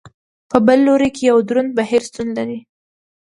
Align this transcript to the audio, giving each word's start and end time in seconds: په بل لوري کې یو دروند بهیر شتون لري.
په 0.49 0.57
بل 0.67 0.79
لوري 0.87 1.09
کې 1.15 1.23
یو 1.31 1.37
دروند 1.47 1.69
بهیر 1.77 2.01
شتون 2.07 2.27
لري. 2.37 2.59